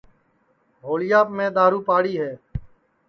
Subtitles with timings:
[0.85, 2.31] ہوݪِیاپ میں دؔارُو پاڑی ہے